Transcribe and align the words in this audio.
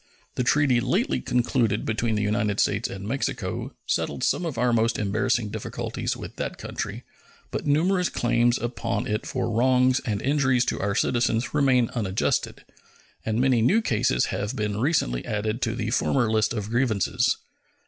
The 0.33 0.43
treaty 0.43 0.79
lately 0.81 1.21
concluded 1.21 1.85
between 1.85 2.15
the 2.15 2.23
United 2.23 2.59
States 2.59 2.89
and 2.89 3.07
Mexico 3.07 3.75
settled 3.85 4.23
some 4.23 4.47
of 4.47 4.57
our 4.57 4.73
most 4.73 4.97
embarrassing 4.97 5.49
difficulties 5.51 6.17
with 6.17 6.37
that 6.37 6.57
country, 6.57 7.03
but 7.51 7.67
numerous 7.67 8.09
claims 8.09 8.57
upon 8.57 9.05
it 9.05 9.27
for 9.27 9.51
wrongs 9.51 10.01
and 10.03 10.19
injuries 10.19 10.65
to 10.65 10.79
our 10.79 10.95
citizens 10.95 11.53
remained 11.53 11.91
unadjusted, 11.91 12.65
and 13.27 13.39
many 13.39 13.61
new 13.61 13.79
cases 13.79 14.25
have 14.33 14.55
been 14.55 14.77
recently 14.79 15.23
added 15.23 15.61
to 15.61 15.75
the 15.75 15.91
former 15.91 16.31
list 16.31 16.51
of 16.51 16.71
grievances. 16.71 17.37